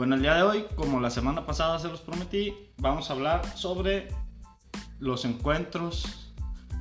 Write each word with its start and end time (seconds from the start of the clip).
Bueno, 0.00 0.14
el 0.14 0.22
día 0.22 0.34
de 0.34 0.42
hoy, 0.42 0.64
como 0.76 0.98
la 0.98 1.10
semana 1.10 1.44
pasada 1.44 1.78
se 1.78 1.88
los 1.88 2.00
prometí, 2.00 2.54
vamos 2.78 3.10
a 3.10 3.12
hablar 3.12 3.44
sobre 3.54 4.08
los 4.98 5.26
encuentros 5.26 6.32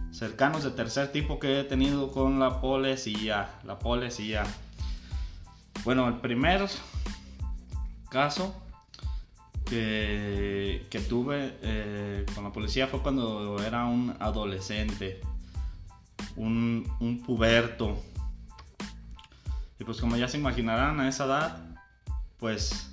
cercanos 0.09 0.63
de 0.63 0.71
tercer 0.71 1.11
tipo 1.11 1.37
que 1.37 1.59
he 1.59 1.63
tenido 1.65 2.13
con 2.13 2.39
la 2.39 2.61
policía. 2.61 3.59
La 3.65 3.77
policía. 3.77 4.45
Bueno, 5.83 6.07
el 6.07 6.13
primer 6.21 6.65
caso 8.09 8.55
que, 9.65 10.87
que 10.89 10.99
tuve 11.01 11.57
eh, 11.61 12.25
con 12.33 12.45
la 12.45 12.53
policía 12.53 12.87
fue 12.87 13.01
cuando 13.01 13.61
era 13.61 13.83
un 13.83 14.15
adolescente, 14.21 15.19
un, 16.37 16.89
un 17.01 17.21
puberto. 17.21 18.01
Y 19.77 19.83
pues 19.83 19.99
como 19.99 20.15
ya 20.15 20.29
se 20.29 20.37
imaginarán 20.37 21.01
a 21.01 21.09
esa 21.09 21.25
edad, 21.25 21.57
pues 22.37 22.88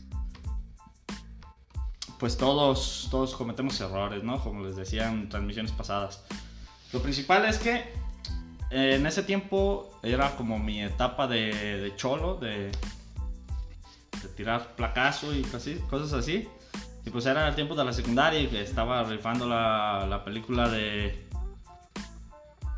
pues 2.18 2.36
todos, 2.36 3.08
todos 3.10 3.34
cometemos 3.34 3.80
errores, 3.80 4.22
¿no? 4.22 4.42
Como 4.42 4.64
les 4.64 4.76
decía 4.76 5.08
en 5.08 5.28
transmisiones 5.28 5.72
pasadas. 5.72 6.24
Lo 6.92 7.02
principal 7.02 7.44
es 7.44 7.58
que 7.58 7.92
eh, 8.70 8.94
en 8.96 9.06
ese 9.06 9.22
tiempo 9.22 9.98
era 10.02 10.36
como 10.36 10.58
mi 10.58 10.82
etapa 10.82 11.26
de, 11.26 11.52
de 11.80 11.94
cholo, 11.96 12.36
de, 12.36 12.72
tirar 14.36 14.74
placazo 14.76 15.34
y 15.34 15.42
casi, 15.42 15.74
cosas 15.90 16.12
así. 16.12 16.48
Y 17.04 17.10
pues 17.10 17.26
era 17.26 17.46
el 17.48 17.54
tiempo 17.54 17.74
de 17.74 17.84
la 17.84 17.92
secundaria 17.92 18.40
y 18.40 18.48
que 18.48 18.62
estaba 18.62 19.04
rifando 19.04 19.46
la, 19.48 20.06
la 20.08 20.24
película 20.24 20.68
de... 20.68 21.28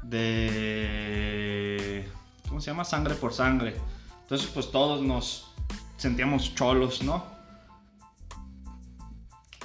de... 0.02 0.98
¿Cómo 2.48 2.60
se 2.60 2.70
llama? 2.70 2.84
Sangre 2.84 3.14
por 3.14 3.32
sangre. 3.32 3.76
Entonces 4.22 4.50
pues 4.52 4.70
todos 4.70 5.00
nos 5.00 5.50
sentíamos 5.96 6.54
cholos, 6.54 7.02
¿no? 7.02 7.37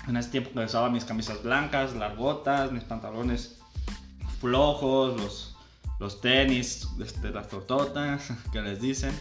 En 0.07 0.17
ese 0.17 0.29
tiempo 0.29 0.59
usaba 0.59 0.89
mis 0.89 1.05
camisas 1.05 1.41
blancas, 1.43 1.95
largotas, 1.95 2.71
mis 2.71 2.83
pantalones 2.83 3.59
flojos, 4.41 5.19
los, 5.19 5.57
los 5.99 6.19
tenis, 6.19 6.89
este, 7.01 7.29
las 7.31 7.47
tortotas 7.47 8.31
que 8.51 8.61
les 8.61 8.81
dicen. 8.81 9.17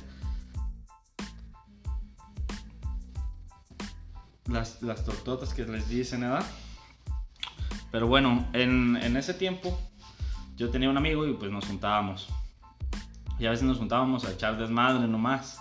Las, 4.47 4.83
las 4.83 5.05
tortotas 5.05 5.55
que 5.55 5.65
les 5.65 5.89
dicen, 5.89 6.23
¿verdad? 6.23 6.45
Pero 7.93 8.09
bueno, 8.09 8.49
en, 8.53 8.97
en 8.97 9.17
ese 9.17 9.35
tiempo 9.35 9.79
yo 10.57 10.71
tenía 10.71 10.91
un 10.91 10.97
amigo 10.97 11.27
y 11.27 11.35
pues 11.35 11.53
nos 11.53 11.67
juntábamos. 11.67 12.29
Y 13.39 13.47
a 13.47 13.51
veces 13.51 13.65
nos 13.65 13.79
juntábamos 13.79 14.25
a 14.25 14.33
echar 14.33 14.59
desmadre 14.59 15.07
nomás. 15.07 15.61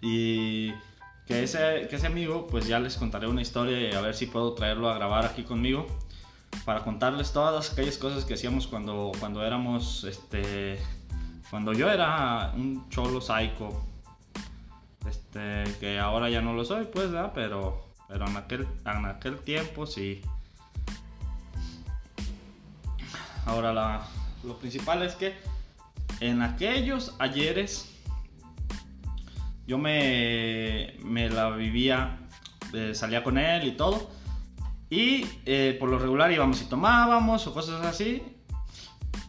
Y 0.00 0.72
que 1.28 1.42
ese, 1.42 1.86
que 1.88 1.96
ese 1.96 2.06
amigo, 2.06 2.46
pues 2.46 2.66
ya 2.66 2.80
les 2.80 2.96
contaré 2.96 3.26
una 3.26 3.42
historia 3.42 3.78
y 3.78 3.94
a 3.94 4.00
ver 4.00 4.14
si 4.14 4.26
puedo 4.26 4.54
traerlo 4.54 4.88
a 4.88 4.94
grabar 4.94 5.26
aquí 5.26 5.42
conmigo 5.42 5.86
para 6.64 6.82
contarles 6.82 7.32
todas 7.34 7.70
aquellas 7.70 7.98
cosas 7.98 8.24
que 8.24 8.32
hacíamos 8.32 8.66
cuando, 8.66 9.12
cuando 9.20 9.44
éramos, 9.44 10.04
este, 10.04 10.78
cuando 11.50 11.74
yo 11.74 11.90
era 11.90 12.52
un 12.56 12.88
cholo 12.88 13.20
psycho, 13.20 13.84
este, 15.06 15.64
que 15.78 15.98
ahora 15.98 16.30
ya 16.30 16.40
no 16.40 16.54
lo 16.54 16.64
soy, 16.64 16.86
pues, 16.86 17.10
¿verdad? 17.12 17.32
Pero, 17.34 17.84
pero 18.08 18.26
en 18.26 18.36
aquel, 18.38 18.66
en 18.86 19.04
aquel 19.04 19.38
tiempo 19.40 19.86
sí. 19.86 20.22
Ahora 23.44 23.74
la, 23.74 24.06
lo 24.44 24.56
principal 24.56 25.02
es 25.02 25.14
que 25.14 25.34
en 26.20 26.40
aquellos 26.40 27.14
ayeres 27.18 27.97
yo 29.68 29.76
me, 29.76 30.94
me 31.04 31.28
la 31.28 31.50
vivía, 31.50 32.20
eh, 32.72 32.94
salía 32.94 33.22
con 33.22 33.36
él 33.36 33.68
y 33.68 33.72
todo. 33.72 34.10
Y 34.88 35.26
eh, 35.44 35.76
por 35.78 35.90
lo 35.90 35.98
regular 35.98 36.32
íbamos 36.32 36.62
y 36.62 36.64
tomábamos 36.64 37.46
o 37.46 37.52
cosas 37.52 37.84
así. 37.84 38.22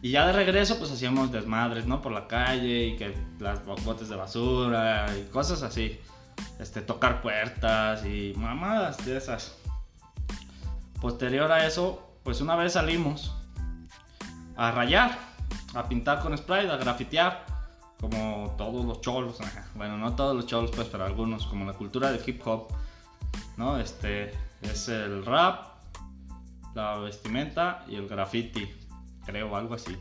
Y 0.00 0.12
ya 0.12 0.26
de 0.26 0.32
regreso 0.32 0.78
pues 0.78 0.90
hacíamos 0.90 1.30
desmadres, 1.30 1.84
¿no? 1.84 2.00
Por 2.00 2.12
la 2.12 2.26
calle 2.26 2.86
y 2.86 2.96
que 2.96 3.14
las 3.38 3.62
botes 3.66 4.08
de 4.08 4.16
basura 4.16 5.06
y 5.14 5.30
cosas 5.30 5.62
así. 5.62 6.00
Este, 6.58 6.80
tocar 6.80 7.20
puertas 7.20 8.06
y 8.06 8.32
mamadas 8.34 9.04
de 9.04 9.18
esas. 9.18 9.58
Posterior 11.02 11.52
a 11.52 11.66
eso, 11.66 12.16
pues 12.22 12.40
una 12.40 12.56
vez 12.56 12.72
salimos 12.72 13.36
a 14.56 14.70
rayar, 14.70 15.18
a 15.74 15.86
pintar 15.86 16.20
con 16.20 16.36
spray, 16.36 16.66
a 16.66 16.76
grafitear 16.78 17.49
como 18.00 18.54
todos 18.56 18.84
los 18.86 19.00
cholos, 19.02 19.38
bueno, 19.74 19.98
no 19.98 20.14
todos 20.16 20.34
los 20.34 20.46
cholos, 20.46 20.70
pues, 20.74 20.88
pero 20.88 21.04
algunos, 21.04 21.46
como 21.46 21.66
la 21.66 21.74
cultura 21.74 22.10
del 22.10 22.22
hip 22.26 22.40
hop, 22.46 22.68
¿no? 23.58 23.78
Este 23.78 24.32
es 24.62 24.88
el 24.88 25.24
rap, 25.24 25.66
la 26.74 26.96
vestimenta 26.96 27.84
y 27.88 27.96
el 27.96 28.08
graffiti, 28.08 28.70
creo, 29.26 29.54
algo 29.54 29.74
así. 29.74 29.98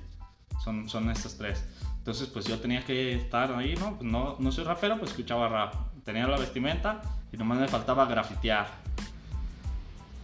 Son, 0.63 0.87
son 0.87 1.09
estas 1.09 1.37
tres. 1.37 1.65
Entonces, 1.97 2.29
pues 2.29 2.45
yo 2.45 2.59
tenía 2.59 2.85
que 2.85 3.15
estar 3.15 3.53
ahí, 3.53 3.75
¿no? 3.75 3.97
Pues 3.97 4.09
no, 4.09 4.37
no 4.39 4.51
soy 4.51 4.63
rapero, 4.63 4.97
pues 4.97 5.11
escuchaba 5.11 5.49
rap. 5.49 5.75
Tenía 6.05 6.25
la 6.25 6.37
vestimenta 6.37 7.01
y 7.33 7.37
nomás 7.37 7.59
me 7.59 7.67
faltaba 7.67 8.05
grafitear. 8.05 8.67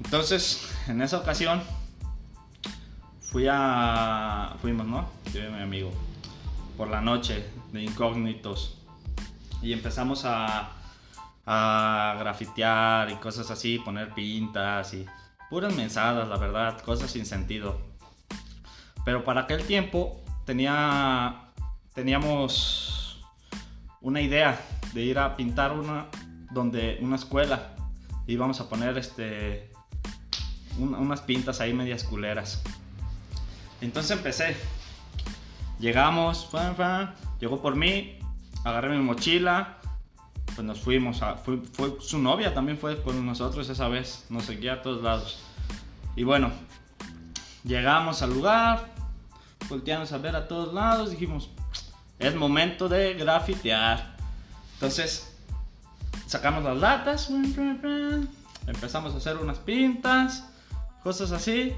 Entonces, 0.04 0.74
en 0.88 1.02
esa 1.02 1.18
ocasión, 1.18 1.62
fui 3.20 3.48
a. 3.50 4.56
Fuimos, 4.62 4.88
¿no? 4.88 5.10
Yo 5.34 5.46
y 5.46 5.52
mi 5.52 5.62
amigo 5.62 5.92
por 6.78 6.90
la 6.90 7.02
noche 7.02 7.46
de 7.72 7.84
incógnitos 7.84 8.78
y 9.62 9.74
empezamos 9.74 10.26
a, 10.26 10.72
a 11.46 12.16
grafitear 12.20 13.10
y 13.12 13.16
cosas 13.16 13.50
así, 13.52 13.80
poner 13.80 14.14
pintas 14.14 14.94
y 14.94 15.06
puras 15.50 15.76
mensadas, 15.76 16.28
la 16.28 16.38
verdad, 16.38 16.80
cosas 16.82 17.12
sin 17.12 17.26
sentido. 17.26 17.80
Pero 19.04 19.24
para 19.24 19.42
aquel 19.42 19.64
tiempo 19.66 20.24
tenía, 20.46 21.52
teníamos 21.94 23.24
una 24.02 24.22
idea 24.22 24.60
de 24.94 25.02
ir 25.02 25.20
a 25.20 25.36
pintar 25.36 25.74
una, 25.74 26.08
donde, 26.52 26.98
una 27.02 27.16
escuela. 27.16 27.76
Íbamos 28.28 28.60
a 28.60 28.70
poner 28.70 28.98
este, 28.98 29.72
unas 30.78 31.22
pintas 31.22 31.62
ahí 31.62 31.74
medias 31.74 32.04
culeras. 32.04 32.64
Entonces 33.82 34.18
empecé 34.18 34.56
Llegamos, 35.80 36.50
llegó 37.40 37.62
por 37.62 37.76
mí, 37.76 38.18
agarré 38.64 38.98
mi 38.98 39.04
mochila, 39.04 39.78
pues 40.56 40.66
nos 40.66 40.80
fuimos. 40.80 41.22
A, 41.22 41.36
fue, 41.36 41.60
su 42.00 42.20
novia 42.20 42.54
también 42.54 42.78
fue 42.78 43.02
con 43.02 43.26
nosotros 43.26 43.68
esa 43.70 43.88
vez, 43.88 44.26
nos 44.30 44.46
seguía 44.46 44.74
a 44.74 44.82
todos 44.82 45.04
lados. 45.04 45.40
Y 46.16 46.24
bueno, 46.24 46.52
llegamos 47.64 48.22
al 48.22 48.34
lugar, 48.34 48.88
volteamos 49.70 50.12
a 50.14 50.18
ver 50.18 50.36
a 50.36 50.48
todos 50.48 50.74
lados, 50.74 51.12
dijimos, 51.12 51.50
es 52.20 52.36
momento 52.36 52.88
de 52.88 53.14
grafitear. 53.16 54.16
Entonces, 54.76 55.36
sacamos 56.26 56.64
las 56.64 56.78
latas, 56.78 57.30
empezamos 58.68 59.14
a 59.14 59.18
hacer 59.18 59.38
unas 59.38 59.60
pintas, 59.60 60.50
cosas 61.04 61.32
así, 61.32 61.74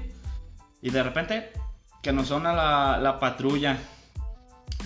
y 0.80 0.90
de 0.90 1.02
repente 1.02 1.52
que 2.02 2.12
nos 2.12 2.28
suena 2.28 2.52
la, 2.52 2.98
la 2.98 3.18
patrulla. 3.18 3.78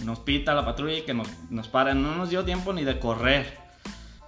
Nos 0.04 0.20
pita 0.20 0.54
la 0.54 0.64
patrulla 0.64 0.98
y 0.98 1.02
que 1.02 1.14
nos, 1.14 1.28
nos 1.50 1.68
para. 1.68 1.94
No 1.94 2.14
nos 2.16 2.30
dio 2.30 2.44
tiempo 2.44 2.72
ni 2.72 2.84
de 2.84 2.98
correr. 2.98 3.58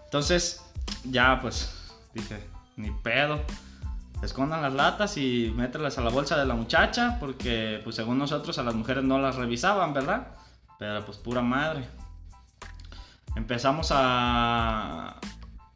Entonces, 0.04 0.64
ya 1.04 1.38
pues 1.40 1.92
dije, 2.12 2.46
ni 2.76 2.90
pedo. 2.90 3.40
Escondan 4.22 4.62
las 4.62 4.72
latas 4.72 5.16
y 5.16 5.52
mételas 5.54 5.98
a 5.98 6.00
la 6.00 6.10
bolsa 6.10 6.36
de 6.38 6.46
la 6.46 6.54
muchacha. 6.54 7.18
Porque, 7.18 7.80
pues 7.82 7.96
según 7.96 8.18
nosotros, 8.18 8.58
a 8.58 8.62
las 8.62 8.74
mujeres 8.74 9.04
no 9.04 9.18
las 9.18 9.36
revisaban, 9.36 9.92
¿verdad? 9.92 10.28
Pero 10.78 11.04
pues 11.04 11.18
pura 11.18 11.42
madre. 11.42 11.88
Empezamos 13.36 13.90
a, 13.90 15.16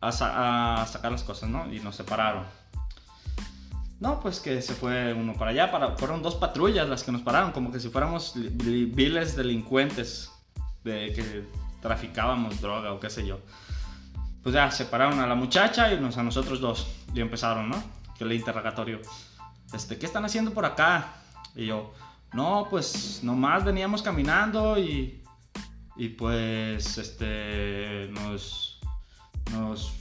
a 0.01 0.87
sacar 0.87 1.11
las 1.11 1.25
cosas, 1.25 1.49
¿no? 1.49 1.73
Y 1.73 1.81
nos 1.81 1.97
separaron. 1.97 2.58
No, 4.01 4.21
pues 4.21 4.39
que 4.39 4.63
se 4.63 4.75
fue 4.75 5.13
uno 5.13 5.35
para 5.35 5.51
allá, 5.51 5.73
para, 5.73 5.97
fueron 5.97 6.23
dos 6.23 6.37
patrullas 6.37 6.89
las 6.89 7.03
que 7.03 7.11
nos 7.11 7.23
pararon, 7.23 7.51
como 7.51 7.73
que 7.73 7.81
si 7.81 7.89
fuéramos 7.89 8.35
viles 8.37 9.35
delincuentes 9.35 10.31
de 10.85 11.13
que 11.13 11.45
traficábamos 11.81 12.61
droga 12.61 12.93
o 12.93 13.01
qué 13.01 13.11
sé 13.11 13.27
yo. 13.27 13.41
Pues 14.43 14.55
ya 14.55 14.71
separaron 14.71 15.19
a 15.19 15.27
la 15.27 15.35
muchacha 15.35 15.93
y 15.93 16.01
nos, 16.01 16.17
a 16.17 16.23
nosotros 16.23 16.61
dos. 16.61 16.87
Y 17.13 17.21
empezaron, 17.21 17.71
¿no? 17.71 17.83
Que 18.17 18.25
el 18.25 18.33
interrogatorio. 18.33 19.01
Este, 19.73 19.99
¿qué 19.99 20.07
están 20.07 20.25
haciendo 20.25 20.53
por 20.53 20.65
acá? 20.65 21.15
Y 21.57 21.67
yo, 21.67 21.93
no, 22.33 22.69
pues 22.71 23.21
nomás 23.25 23.65
veníamos 23.65 24.03
caminando 24.03 24.79
y, 24.79 25.25
y 25.97 26.09
pues, 26.11 26.99
este, 26.99 28.09
nos, 28.13 28.81
nos 29.53 29.98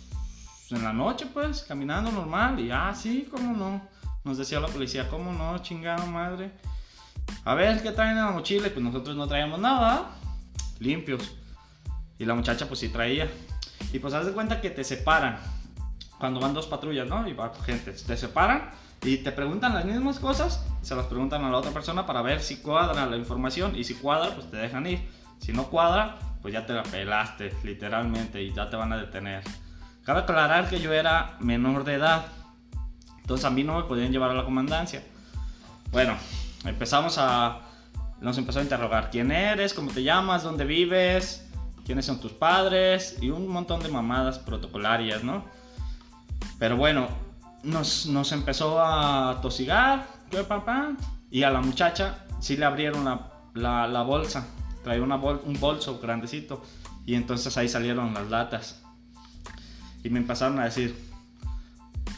en 0.75 0.83
la 0.83 0.93
noche, 0.93 1.25
pues, 1.33 1.63
caminando 1.63 2.11
normal. 2.11 2.59
Y 2.59 2.71
ah, 2.71 2.93
sí, 2.95 3.27
cómo 3.31 3.55
no. 3.55 3.81
Nos 4.23 4.37
decía 4.37 4.59
la 4.59 4.67
policía, 4.67 5.09
cómo 5.09 5.31
no, 5.31 5.57
chingada 5.59 6.05
madre. 6.05 6.51
A 7.45 7.55
ver, 7.55 7.81
¿qué 7.81 7.91
traen 7.91 8.17
en 8.17 8.25
la 8.25 8.31
mochila? 8.31 8.67
Y 8.67 8.71
pues 8.71 8.83
nosotros 8.83 9.15
no 9.15 9.27
traíamos 9.27 9.59
nada, 9.59 10.11
limpios. 10.79 11.35
Y 12.17 12.25
la 12.25 12.33
muchacha, 12.33 12.67
pues 12.67 12.79
sí 12.79 12.89
traía. 12.89 13.29
Y 13.93 13.99
pues 13.99 14.13
haz 14.13 14.25
de 14.25 14.33
cuenta 14.33 14.59
que 14.59 14.69
te 14.69 14.83
separan 14.83 15.39
cuando 16.19 16.39
van 16.39 16.53
dos 16.53 16.67
patrullas, 16.67 17.07
¿no? 17.07 17.27
Y 17.27 17.33
va 17.33 17.53
gente, 17.65 17.91
te 17.91 18.17
separan 18.17 18.71
y 19.03 19.17
te 19.17 19.31
preguntan 19.31 19.73
las 19.73 19.85
mismas 19.85 20.19
cosas, 20.19 20.65
se 20.81 20.95
las 20.95 21.05
preguntan 21.05 21.43
a 21.43 21.51
la 21.51 21.57
otra 21.57 21.71
persona 21.71 22.05
para 22.05 22.21
ver 22.21 22.41
si 22.41 22.57
cuadra 22.57 23.05
la 23.05 23.15
información 23.15 23.75
y 23.75 23.83
si 23.83 23.93
cuadra, 23.93 24.33
pues 24.33 24.49
te 24.49 24.57
dejan 24.57 24.87
ir. 24.87 25.07
Si 25.39 25.53
no 25.53 25.67
cuadra, 25.67 26.17
pues 26.41 26.53
ya 26.53 26.65
te 26.65 26.73
la 26.73 26.83
pelaste, 26.83 27.53
literalmente, 27.63 28.41
y 28.41 28.53
ya 28.53 28.69
te 28.69 28.75
van 28.75 28.91
a 28.91 28.97
detener. 28.97 29.43
Cabe 30.07 30.21
aclarar 30.21 30.69
que 30.69 30.79
yo 30.79 30.93
era 30.93 31.35
menor 31.41 31.83
de 31.83 31.95
edad, 31.95 32.27
entonces 33.19 33.43
a 33.43 33.49
mí 33.49 33.65
no 33.65 33.75
me 33.75 33.83
podían 33.83 34.09
llevar 34.09 34.31
a 34.31 34.35
la 34.35 34.45
comandancia. 34.45 35.03
Bueno, 35.91 36.15
empezamos 36.63 37.17
a... 37.17 37.59
Nos 38.21 38.37
empezó 38.37 38.59
a 38.59 38.61
interrogar 38.61 39.09
quién 39.09 39.33
eres, 39.33 39.73
cómo 39.73 39.91
te 39.91 40.03
llamas, 40.03 40.43
dónde 40.43 40.63
vives, 40.63 41.45
quiénes 41.85 42.05
son 42.05 42.21
tus 42.21 42.31
padres 42.31 43.17
y 43.21 43.31
un 43.31 43.49
montón 43.49 43.81
de 43.81 43.89
mamadas 43.89 44.39
protocolarias, 44.39 45.25
¿no? 45.25 45.43
Pero 46.57 46.77
bueno, 46.77 47.09
nos, 47.63 48.05
nos 48.05 48.31
empezó 48.31 48.81
a 48.81 49.41
tosigar, 49.41 50.07
y 51.29 51.43
a 51.43 51.49
la 51.49 51.59
muchacha 51.59 52.19
sí 52.39 52.55
le 52.55 52.63
abrieron 52.63 53.03
la, 53.03 53.29
la, 53.53 53.89
la 53.89 54.03
bolsa, 54.03 54.47
traía 54.85 55.03
una 55.03 55.17
un 55.17 55.59
bolso 55.59 55.99
grandecito, 55.99 56.63
y 57.05 57.15
entonces 57.15 57.57
ahí 57.57 57.67
salieron 57.67 58.13
las 58.13 58.29
latas. 58.29 58.86
Y 60.03 60.09
me 60.09 60.19
empezaron 60.19 60.59
a 60.59 60.65
decir, 60.65 60.95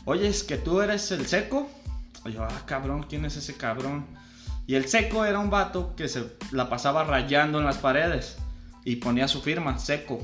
oye, 0.05 0.27
es 0.27 0.43
que 0.43 0.57
tú 0.57 0.81
eres 0.81 1.11
el 1.11 1.25
seco. 1.27 1.69
Y 2.25 2.33
yo, 2.33 2.43
ah, 2.43 2.63
cabrón, 2.65 3.05
¿quién 3.07 3.25
es 3.25 3.37
ese 3.37 3.55
cabrón? 3.55 4.05
Y 4.67 4.75
el 4.75 4.87
seco 4.87 5.25
era 5.25 5.39
un 5.39 5.49
vato 5.49 5.95
que 5.95 6.07
se 6.07 6.37
la 6.51 6.69
pasaba 6.69 7.03
rayando 7.03 7.59
en 7.59 7.65
las 7.65 7.77
paredes 7.77 8.37
y 8.85 8.97
ponía 8.97 9.27
su 9.27 9.41
firma, 9.41 9.77
seco, 9.79 10.19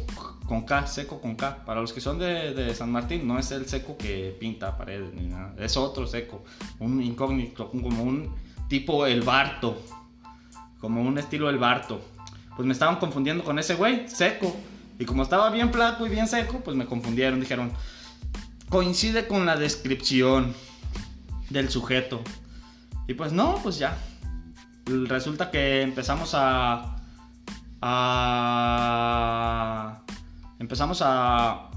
con 0.45 0.65
K, 0.65 0.87
seco 0.87 1.19
con 1.19 1.35
K. 1.35 1.65
Para 1.65 1.81
los 1.81 1.93
que 1.93 2.01
son 2.01 2.19
de, 2.19 2.53
de, 2.53 2.75
San 2.75 2.91
Martín, 2.91 3.27
no 3.27 3.39
es 3.39 3.51
el 3.51 3.67
seco 3.67 3.97
que 3.97 4.35
pinta 4.39 4.77
paredes 4.77 5.13
ni 5.13 5.27
nada, 5.27 5.53
es 5.57 5.75
otro 5.77 6.07
seco, 6.07 6.43
un 6.79 7.01
incógnito, 7.01 7.69
como 7.71 8.03
un 8.03 8.35
tipo 8.67 9.05
el 9.05 9.21
Barto, 9.21 9.81
como 10.79 11.01
un 11.01 11.17
estilo 11.17 11.49
el 11.49 11.57
Barto. 11.57 12.01
Pues 12.55 12.65
me 12.65 12.73
estaban 12.73 12.97
confundiendo 12.97 13.43
con 13.43 13.59
ese 13.59 13.75
güey, 13.75 14.07
seco. 14.07 14.55
Y 14.97 15.05
como 15.05 15.23
estaba 15.23 15.49
bien 15.49 15.73
flaco 15.73 16.05
y 16.05 16.09
bien 16.09 16.27
seco, 16.27 16.61
pues 16.63 16.77
me 16.77 16.85
confundieron. 16.85 17.39
Dijeron, 17.39 17.71
coincide 18.69 19.27
con 19.27 19.45
la 19.45 19.55
descripción 19.55 20.53
del 21.49 21.69
sujeto. 21.69 22.21
Y 23.07 23.13
pues 23.13 23.31
no, 23.31 23.59
pues 23.61 23.77
ya. 23.77 23.97
Resulta 24.85 25.51
que 25.51 25.81
empezamos 25.81 26.31
a... 26.33 26.95
a 27.81 28.21
empezamos 30.59 31.01
a... 31.03 31.69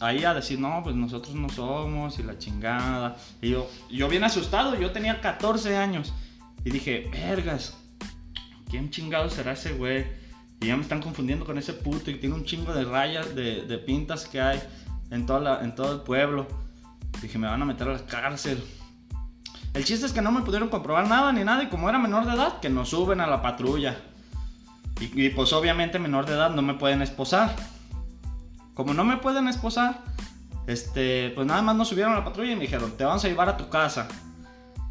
Ahí 0.00 0.24
a 0.24 0.34
decir, 0.34 0.58
no, 0.58 0.82
pues 0.82 0.94
nosotros 0.96 1.34
no 1.34 1.48
somos 1.48 2.18
y 2.18 2.24
la 2.24 2.36
chingada. 2.36 3.16
Y 3.40 3.50
yo, 3.50 3.70
yo 3.90 4.08
bien 4.08 4.24
asustado, 4.24 4.74
yo 4.74 4.90
tenía 4.90 5.20
14 5.22 5.76
años. 5.78 6.12
Y 6.62 6.70
dije, 6.70 7.08
vergas, 7.10 7.78
¿quién 8.68 8.90
chingado 8.90 9.30
será 9.30 9.52
ese 9.52 9.72
güey? 9.72 10.23
Y 10.64 10.68
ya 10.68 10.76
me 10.76 10.82
están 10.82 11.02
confundiendo 11.02 11.44
con 11.44 11.58
ese 11.58 11.74
puto 11.74 12.10
y 12.10 12.14
tiene 12.14 12.34
un 12.34 12.46
chingo 12.46 12.72
de 12.72 12.84
rayas, 12.84 13.34
de, 13.34 13.82
pintas 13.84 14.26
que 14.26 14.40
hay 14.40 14.62
en, 15.10 15.26
toda 15.26 15.62
en 15.62 15.74
todo 15.74 15.92
el 15.92 16.00
pueblo. 16.00 16.46
Dije, 17.20 17.36
me 17.36 17.46
van 17.46 17.60
a 17.60 17.66
meter 17.66 17.86
a 17.86 17.92
la 17.92 18.06
cárcel. 18.06 18.64
El 19.74 19.84
chiste 19.84 20.06
es 20.06 20.14
que 20.14 20.22
no 20.22 20.32
me 20.32 20.40
pudieron 20.40 20.70
comprobar 20.70 21.06
nada 21.06 21.32
ni 21.32 21.44
nada 21.44 21.62
y 21.64 21.68
como 21.68 21.90
era 21.90 21.98
menor 21.98 22.24
de 22.24 22.32
edad, 22.32 22.60
que 22.60 22.70
nos 22.70 22.88
suben 22.88 23.20
a 23.20 23.26
la 23.26 23.42
patrulla. 23.42 24.00
Y, 24.98 25.26
y, 25.26 25.28
pues 25.28 25.52
obviamente 25.52 25.98
menor 25.98 26.24
de 26.24 26.32
edad 26.32 26.48
no 26.48 26.62
me 26.62 26.72
pueden 26.72 27.02
esposar. 27.02 27.54
Como 28.72 28.94
no 28.94 29.04
me 29.04 29.18
pueden 29.18 29.48
esposar, 29.48 30.02
este, 30.66 31.30
pues 31.34 31.46
nada 31.46 31.60
más 31.60 31.76
nos 31.76 31.88
subieron 31.88 32.14
a 32.14 32.20
la 32.20 32.24
patrulla 32.24 32.52
y 32.52 32.56
me 32.56 32.62
dijeron, 32.62 32.96
te 32.96 33.04
vamos 33.04 33.22
a 33.22 33.28
llevar 33.28 33.50
a 33.50 33.58
tu 33.58 33.68
casa. 33.68 34.08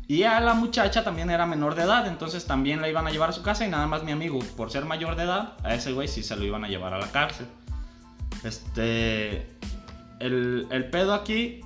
Y 0.07 0.23
a 0.23 0.39
la 0.41 0.53
muchacha 0.53 1.03
también 1.03 1.29
era 1.29 1.45
menor 1.45 1.75
de 1.75 1.83
edad, 1.83 2.05
entonces 2.07 2.45
también 2.45 2.81
la 2.81 2.89
iban 2.89 3.07
a 3.07 3.11
llevar 3.11 3.29
a 3.29 3.33
su 3.33 3.41
casa 3.41 3.65
y 3.65 3.69
nada 3.69 3.87
más 3.87 4.03
mi 4.03 4.11
amigo, 4.11 4.39
por 4.57 4.69
ser 4.69 4.85
mayor 4.85 5.15
de 5.15 5.23
edad, 5.23 5.53
a 5.63 5.73
ese 5.73 5.93
güey 5.93 6.07
sí 6.07 6.23
se 6.23 6.35
lo 6.35 6.43
iban 6.43 6.65
a 6.65 6.67
llevar 6.67 6.93
a 6.93 6.99
la 6.99 7.09
cárcel. 7.11 7.47
Este, 8.43 9.47
el, 10.19 10.67
el 10.69 10.89
pedo 10.89 11.13
aquí 11.13 11.61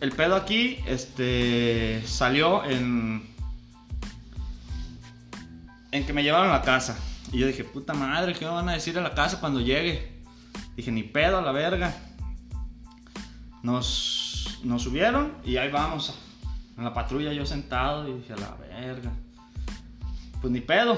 el 0.00 0.12
pedo 0.12 0.34
aquí 0.34 0.78
este 0.86 2.02
salió 2.06 2.64
en 2.64 3.28
en 5.92 6.06
que 6.06 6.12
me 6.12 6.22
llevaron 6.22 6.48
a 6.48 6.58
la 6.58 6.62
casa. 6.62 6.98
Y 7.32 7.38
yo 7.38 7.46
dije 7.46 7.64
puta 7.64 7.94
madre 7.94 8.34
qué 8.34 8.44
me 8.44 8.50
van 8.50 8.68
a 8.68 8.72
decir 8.72 8.98
a 8.98 9.02
la 9.02 9.14
casa 9.14 9.40
cuando 9.40 9.60
llegue 9.60 10.20
dije 10.76 10.90
ni 10.90 11.02
pedo 11.02 11.38
a 11.38 11.42
la 11.42 11.52
verga. 11.52 11.94
Nos 13.62 14.19
nos 14.64 14.82
subieron 14.82 15.32
y 15.44 15.56
ahí 15.56 15.70
vamos. 15.70 16.18
En 16.76 16.84
la 16.84 16.94
patrulla 16.94 17.32
yo 17.32 17.44
sentado 17.44 18.08
y 18.08 18.14
dije, 18.14 18.32
a 18.32 18.36
la 18.36 18.54
verga. 18.56 19.10
Pues 20.40 20.52
ni 20.52 20.60
pedo. 20.60 20.96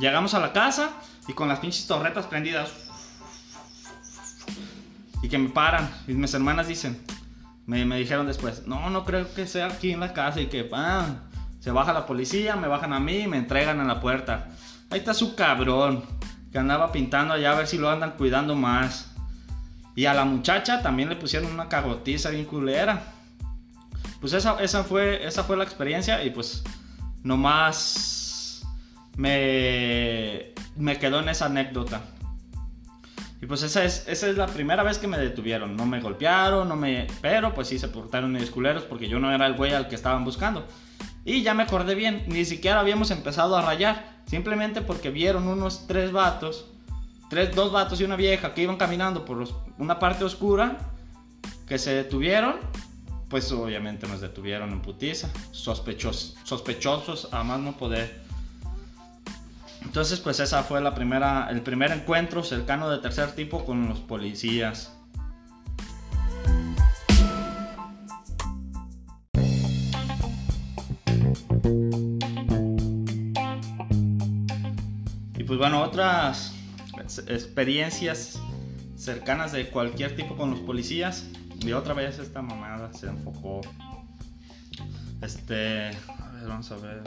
Llegamos 0.00 0.34
a 0.34 0.38
la 0.38 0.52
casa 0.52 0.90
y 1.26 1.32
con 1.32 1.48
las 1.48 1.60
pinches 1.60 1.86
torretas 1.86 2.26
prendidas. 2.26 2.70
Y 5.22 5.28
que 5.28 5.38
me 5.38 5.48
paran. 5.48 5.90
Y 6.06 6.12
mis 6.12 6.32
hermanas 6.34 6.68
dicen, 6.68 7.02
me, 7.66 7.84
me 7.84 7.96
dijeron 7.96 8.26
después, 8.26 8.66
no, 8.66 8.90
no 8.90 9.04
creo 9.04 9.32
que 9.34 9.46
sea 9.46 9.66
aquí 9.66 9.92
en 9.92 10.00
la 10.00 10.12
casa. 10.12 10.40
Y 10.40 10.46
que, 10.46 10.68
ah, 10.72 11.06
se 11.60 11.70
baja 11.70 11.92
la 11.92 12.06
policía, 12.06 12.56
me 12.56 12.68
bajan 12.68 12.92
a 12.92 13.00
mí 13.00 13.20
y 13.20 13.26
me 13.26 13.38
entregan 13.38 13.80
en 13.80 13.88
la 13.88 14.00
puerta. 14.00 14.48
Ahí 14.90 15.00
está 15.00 15.12
su 15.12 15.34
cabrón, 15.34 16.04
que 16.52 16.58
andaba 16.58 16.92
pintando 16.92 17.34
allá 17.34 17.52
a 17.52 17.56
ver 17.56 17.66
si 17.66 17.78
lo 17.78 17.90
andan 17.90 18.12
cuidando 18.12 18.54
más. 18.54 19.14
Y 19.98 20.06
a 20.06 20.14
la 20.14 20.24
muchacha 20.24 20.80
también 20.80 21.08
le 21.08 21.16
pusieron 21.16 21.50
una 21.50 21.68
cagotiza 21.68 22.30
bien 22.30 22.44
culera. 22.44 23.02
Pues 24.20 24.32
esa, 24.32 24.62
esa, 24.62 24.84
fue, 24.84 25.26
esa 25.26 25.42
fue 25.42 25.56
la 25.56 25.64
experiencia 25.64 26.22
y 26.22 26.30
pues 26.30 26.62
nomás 27.24 28.64
me, 29.16 30.54
me 30.76 31.00
quedó 31.00 31.18
en 31.18 31.30
esa 31.30 31.46
anécdota. 31.46 32.00
Y 33.42 33.46
pues 33.46 33.64
esa 33.64 33.82
es, 33.82 34.06
esa 34.06 34.28
es 34.28 34.36
la 34.36 34.46
primera 34.46 34.84
vez 34.84 34.98
que 34.98 35.08
me 35.08 35.18
detuvieron. 35.18 35.76
No 35.76 35.84
me 35.84 36.00
golpearon, 36.00 36.68
no 36.68 36.76
me... 36.76 37.08
Pero 37.20 37.52
pues 37.52 37.66
sí 37.66 37.80
se 37.80 37.88
portaron 37.88 38.30
mis 38.30 38.52
culeros 38.52 38.84
porque 38.84 39.08
yo 39.08 39.18
no 39.18 39.34
era 39.34 39.46
el 39.46 39.54
güey 39.54 39.72
al 39.72 39.88
que 39.88 39.96
estaban 39.96 40.24
buscando. 40.24 40.64
Y 41.24 41.42
ya 41.42 41.54
me 41.54 41.64
acordé 41.64 41.96
bien, 41.96 42.22
ni 42.28 42.44
siquiera 42.44 42.78
habíamos 42.78 43.10
empezado 43.10 43.56
a 43.56 43.62
rayar. 43.62 44.20
Simplemente 44.26 44.80
porque 44.80 45.10
vieron 45.10 45.48
unos 45.48 45.88
tres 45.88 46.12
vatos 46.12 46.66
tres, 47.28 47.54
dos 47.54 47.72
vatos 47.72 48.00
y 48.00 48.04
una 48.04 48.16
vieja 48.16 48.54
que 48.54 48.62
iban 48.62 48.76
caminando 48.76 49.24
por 49.24 49.46
una 49.78 49.98
parte 49.98 50.24
oscura, 50.24 50.78
que 51.66 51.78
se 51.78 51.94
detuvieron, 51.94 52.56
pues 53.28 53.52
obviamente 53.52 54.06
nos 54.06 54.20
detuvieron 54.20 54.70
en 54.70 54.80
putiza, 54.80 55.28
sospechosos, 55.50 56.36
sospechosos 56.44 57.28
a 57.32 57.44
más 57.44 57.60
no 57.60 57.76
poder. 57.76 58.26
Entonces, 59.82 60.18
pues 60.20 60.40
esa 60.40 60.62
fue 60.64 60.80
la 60.80 60.94
primera, 60.94 61.48
el 61.50 61.62
primer 61.62 61.92
encuentro 61.92 62.42
cercano 62.42 62.90
de 62.90 62.98
tercer 62.98 63.32
tipo 63.32 63.64
con 63.64 63.88
los 63.88 64.00
policías. 64.00 64.94
Y 75.36 75.44
pues 75.44 75.58
bueno, 75.58 75.82
otras 75.82 76.57
experiencias 77.26 78.40
cercanas 78.96 79.52
de 79.52 79.68
cualquier 79.70 80.16
tipo 80.16 80.36
con 80.36 80.50
los 80.50 80.60
policías. 80.60 81.26
Y 81.60 81.72
otra 81.72 81.94
vez 81.94 82.18
esta 82.18 82.42
mamada 82.42 82.92
se 82.92 83.06
enfocó. 83.06 83.60
Este. 85.22 85.88
A 85.88 86.30
ver, 86.32 86.48
vamos 86.48 86.70
a 86.70 86.76
ver. 86.76 87.02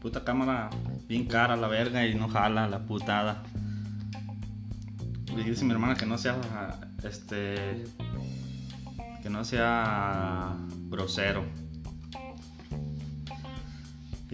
Puta 0.00 0.22
cámara 0.22 0.70
bien 1.08 1.26
cara 1.26 1.56
la 1.56 1.66
verga 1.66 2.06
y 2.06 2.14
no 2.14 2.28
jala 2.28 2.68
la 2.68 2.80
putada. 2.80 3.42
Le 5.34 5.42
dice 5.42 5.64
mi 5.64 5.72
hermana 5.72 5.94
que 5.96 6.06
no 6.06 6.18
sea. 6.18 6.38
Este. 7.02 7.84
Que 9.22 9.30
no 9.30 9.44
sea. 9.44 10.56
Grosero. 10.88 11.44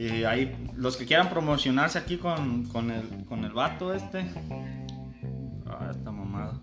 Y 0.01 0.25
ahí, 0.25 0.57
los 0.77 0.97
que 0.97 1.05
quieran 1.05 1.29
promocionarse 1.29 1.99
aquí 1.99 2.17
con, 2.17 2.65
con, 2.69 2.91
el, 2.91 3.27
con 3.27 3.45
el 3.45 3.53
vato 3.53 3.93
este. 3.93 4.25
Ah, 5.67 5.89
esta 5.91 6.11
mamada. 6.11 6.59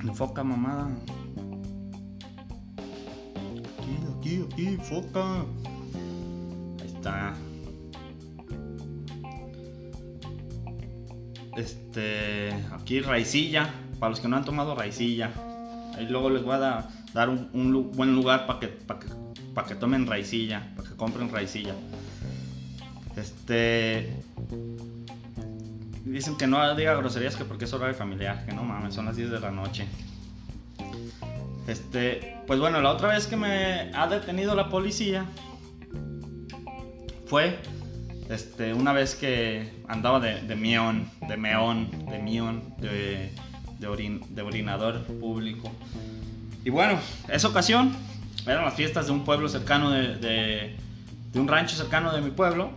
Enfoca, 0.00 0.42
mamada. 0.42 0.88
Aquí, 3.76 3.98
aquí, 4.16 4.46
aquí, 4.50 4.66
enfoca. 4.68 5.40
Ahí 6.80 6.86
está. 6.86 7.34
Este, 11.58 12.54
aquí 12.72 13.00
raicilla. 13.00 13.68
Para 13.98 14.08
los 14.08 14.20
que 14.20 14.28
no 14.28 14.36
han 14.38 14.46
tomado 14.46 14.74
raicilla. 14.74 15.30
Ahí 15.98 16.06
luego 16.06 16.30
les 16.30 16.44
voy 16.44 16.54
a 16.54 16.88
dar 17.12 17.28
un, 17.28 17.92
buen 17.94 18.14
lugar 18.14 18.46
para 18.46 18.60
que, 18.60 18.68
para 18.68 19.00
que, 19.00 19.08
que 19.68 19.74
tomen 19.74 20.06
raicilla, 20.06 20.72
para 20.76 20.88
que 20.88 20.94
compren 20.94 21.30
raicilla. 21.30 21.74
Este. 23.16 24.16
Dicen 26.04 26.36
que 26.36 26.46
no 26.46 26.74
diga 26.76 26.94
groserías 26.94 27.36
que 27.36 27.44
porque 27.44 27.64
es 27.64 27.72
horario 27.72 27.94
familiar, 27.94 28.46
que 28.46 28.52
no 28.54 28.62
mames, 28.62 28.94
son 28.94 29.06
las 29.06 29.16
10 29.16 29.30
de 29.30 29.40
la 29.40 29.50
noche. 29.50 29.86
Este, 31.66 32.38
pues 32.46 32.60
bueno, 32.60 32.80
la 32.80 32.92
otra 32.92 33.08
vez 33.08 33.26
que 33.26 33.36
me 33.36 33.90
ha 33.92 34.06
detenido 34.06 34.54
la 34.54 34.70
policía 34.70 35.26
fue 37.26 37.58
este, 38.30 38.72
una 38.72 38.92
vez 38.92 39.14
que 39.14 39.70
andaba 39.88 40.20
de, 40.20 40.40
de 40.42 40.48
de 40.48 40.56
meón, 40.56 41.10
de 41.26 42.18
mión, 42.18 42.74
de, 42.78 43.32
de, 43.78 44.42
orinador 44.42 45.04
público. 45.04 45.70
Y 46.64 46.70
bueno, 46.70 46.98
esa 47.28 47.48
ocasión 47.48 47.94
eran 48.46 48.64
las 48.64 48.74
fiestas 48.74 49.06
de 49.06 49.12
un 49.12 49.24
pueblo 49.24 49.48
cercano 49.48 49.90
de, 49.90 50.16
de, 50.16 50.76
de 51.32 51.40
un 51.40 51.48
rancho 51.48 51.76
cercano 51.76 52.12
de 52.12 52.20
mi 52.20 52.30
pueblo. 52.30 52.70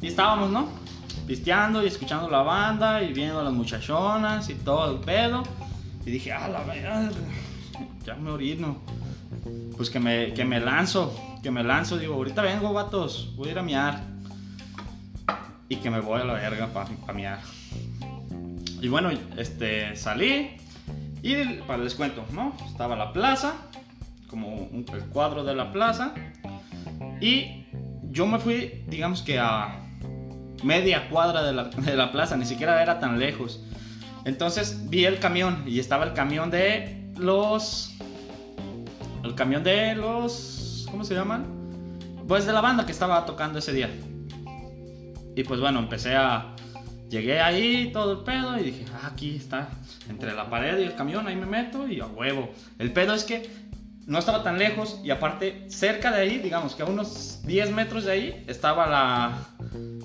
Y 0.00 0.08
estábamos, 0.08 0.50
¿no? 0.50 0.68
Pisteando 1.26 1.82
y 1.82 1.86
escuchando 1.86 2.28
la 2.28 2.42
banda 2.42 3.02
y 3.02 3.12
viendo 3.12 3.40
a 3.40 3.44
las 3.44 3.52
muchachonas 3.52 4.48
y 4.50 4.54
todo 4.54 4.92
el 4.92 5.00
pedo. 5.00 5.42
Y 6.04 6.10
dije, 6.10 6.32
ah, 6.32 6.48
la 6.48 6.62
verdad, 6.62 7.10
ya 8.04 8.14
me 8.14 8.30
orino. 8.30 8.78
Pues 9.76 9.90
que 9.90 10.00
me, 10.00 10.32
que 10.34 10.44
me 10.44 10.60
lanzo, 10.60 11.14
que 11.42 11.50
me 11.50 11.62
lanzo. 11.62 11.98
Digo, 11.98 12.14
ahorita 12.14 12.42
vengo, 12.42 12.72
vatos, 12.72 13.34
voy 13.36 13.48
a 13.48 13.52
ir 13.52 13.58
a 13.58 13.62
miar. 13.62 14.00
Y 15.68 15.76
que 15.76 15.90
me 15.90 16.00
voy 16.00 16.20
a 16.20 16.24
la 16.24 16.34
verga 16.34 16.68
para 16.68 16.88
pa 16.90 17.12
miar. 17.12 17.40
Y 18.80 18.88
bueno, 18.88 19.10
este, 19.36 19.96
salí 19.96 20.56
y 21.22 21.44
para 21.66 21.82
les 21.82 21.94
cuento, 21.94 22.24
¿no? 22.32 22.54
Estaba 22.70 22.96
la 22.96 23.12
plaza, 23.12 23.54
como 24.28 24.68
el 24.72 25.04
cuadro 25.12 25.44
de 25.44 25.54
la 25.54 25.72
plaza. 25.72 26.14
Y 27.20 27.66
yo 28.10 28.26
me 28.26 28.38
fui, 28.38 28.84
digamos 28.86 29.22
que 29.22 29.38
a 29.38 29.80
media 30.62 31.08
cuadra 31.08 31.42
de 31.42 31.52
la, 31.52 31.64
de 31.64 31.96
la 31.96 32.12
plaza, 32.12 32.36
ni 32.36 32.44
siquiera 32.44 32.82
era 32.82 33.00
tan 33.00 33.18
lejos. 33.18 33.62
Entonces 34.24 34.88
vi 34.90 35.04
el 35.04 35.18
camión 35.18 35.64
y 35.66 35.78
estaba 35.78 36.04
el 36.04 36.12
camión 36.12 36.50
de 36.50 37.12
los 37.16 37.96
el 39.26 39.34
camión 39.34 39.64
de 39.64 39.94
los. 39.94 40.86
¿Cómo 40.90 41.04
se 41.04 41.14
llaman? 41.14 41.46
Pues 42.28 42.46
de 42.46 42.52
la 42.52 42.60
banda 42.60 42.86
que 42.86 42.92
estaba 42.92 43.26
tocando 43.26 43.58
ese 43.58 43.72
día. 43.72 43.90
Y 45.34 45.44
pues 45.44 45.60
bueno, 45.60 45.80
empecé 45.80 46.14
a. 46.14 46.54
Llegué 47.08 47.40
ahí, 47.40 47.90
todo 47.92 48.12
el 48.12 48.18
pedo, 48.24 48.58
y 48.58 48.64
dije, 48.64 48.84
ah, 48.92 49.10
aquí 49.12 49.36
está, 49.36 49.68
entre 50.08 50.34
la 50.34 50.50
pared 50.50 50.78
y 50.78 50.82
el 50.82 50.96
camión, 50.96 51.28
ahí 51.28 51.36
me 51.36 51.46
meto 51.46 51.86
y 51.86 52.00
a 52.00 52.06
huevo. 52.06 52.50
El 52.78 52.92
pedo 52.92 53.14
es 53.14 53.22
que 53.22 53.48
no 54.06 54.18
estaba 54.18 54.42
tan 54.42 54.58
lejos 54.58 55.00
y 55.04 55.10
aparte 55.10 55.66
cerca 55.68 56.10
de 56.10 56.22
ahí, 56.22 56.38
digamos 56.38 56.74
que 56.74 56.82
a 56.82 56.86
unos 56.86 57.42
10 57.44 57.70
metros 57.72 58.04
de 58.04 58.12
ahí, 58.12 58.44
estaba 58.48 58.86
la... 58.86 59.38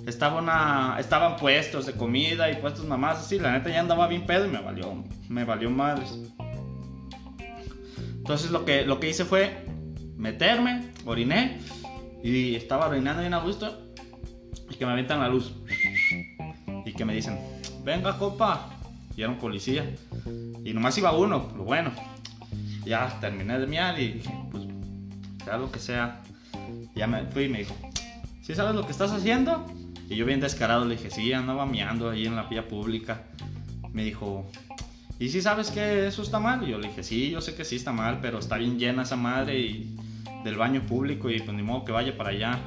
Estaba 0.08 0.41
una, 0.41 0.98
estaban 1.00 1.38
puestos 1.38 1.86
de 1.86 1.93
comida 1.93 2.50
y 2.51 2.55
puestos 2.55 2.86
mamás 2.86 3.20
así, 3.20 3.39
la 3.39 3.51
neta 3.51 3.70
ya 3.70 3.79
andaba 3.79 4.08
bien 4.08 4.25
pedo 4.25 4.46
y 4.46 4.50
me 4.50 4.60
valió, 4.60 5.03
me 5.29 5.43
valió 5.43 5.70
madres. 5.70 6.17
Entonces 8.15 8.50
lo 8.50 8.65
que, 8.65 8.84
lo 8.84 9.00
que 9.00 9.10
hice 9.10 9.25
fue 9.25 9.65
meterme, 10.17 10.91
oriné 11.05 11.60
y 12.24 12.55
estaba 12.55 12.88
orinando 12.88 13.22
bien 13.22 13.34
a 13.34 13.39
gusto 13.39 13.93
y 14.70 14.75
que 14.75 14.86
me 14.86 14.91
aventan 14.91 15.20
la 15.20 15.27
luz 15.27 15.53
y 16.86 16.94
que 16.94 17.06
me 17.06 17.14
dicen, 17.14 17.40
venga 17.84 18.18
copa, 18.18 18.70
y 19.16 19.22
era 19.22 19.30
un 19.30 19.38
policía 19.38 19.86
y 20.64 20.74
nomás 20.74 20.98
iba 20.98 21.12
uno, 21.12 21.52
lo 21.56 21.64
bueno. 21.64 21.92
Ya 22.86 23.20
terminé 23.20 23.60
de 23.60 23.68
miar 23.68 24.00
y 24.00 24.14
dije, 24.14 24.32
pues 24.52 24.64
sea 25.44 25.58
lo 25.58 25.72
que 25.72 25.80
sea. 25.80 26.22
Ya 26.96 27.08
me 27.08 27.24
fui 27.26 27.44
y 27.44 27.50
me 27.50 27.60
dijo, 27.60 27.76
¿sí 28.42 28.56
sabes 28.56 28.76
lo 28.76 28.86
que 28.86 28.92
estás 28.92 29.12
haciendo? 29.12 29.66
Y 30.10 30.16
yo 30.16 30.26
bien 30.26 30.40
descarado 30.40 30.86
le 30.86 30.96
dije, 30.96 31.10
sí, 31.10 31.32
andaba 31.34 31.66
miando 31.66 32.10
ahí 32.10 32.26
en 32.26 32.36
la 32.36 32.44
vía 32.44 32.68
pública. 32.68 33.24
Me 33.92 34.04
dijo, 34.04 34.50
¿y 35.20 35.30
si 35.30 35.42
sabes 35.42 35.72
que 35.72 36.08
eso 36.08 36.22
está 36.22 36.40
mal? 36.40 36.68
Y 36.68 36.72
yo 36.72 36.78
le 36.78 36.90
dije, 36.90 37.04
sí, 37.04 37.30
yo 37.30 37.42
sé 37.42 37.56
que 37.56 37.66
sí 37.66 37.76
está 37.76 37.92
mal, 37.92 38.20
pero 38.22 38.40
está 38.40 38.58
bien 38.58 38.78
llena 38.78 39.04
esa 39.04 39.16
madre 39.16 39.60
y 39.60 39.96
del 40.44 40.56
baño 40.56 40.82
público 40.82 41.30
y 41.30 41.40
pues 41.40 41.56
ni 41.56 41.64
modo 41.64 41.86
que 41.86 41.92
vaya 41.92 42.18
para 42.18 42.30
allá. 42.32 42.60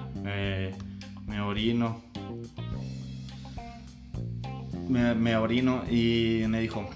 me 1.27 1.41
orino. 1.41 2.03
Me, 4.89 5.15
me, 5.15 5.37
orino 5.37 5.83
y 5.91 6.45
me 6.49 6.61
dijo, 6.61 6.89